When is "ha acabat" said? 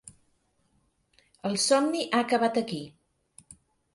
2.07-2.57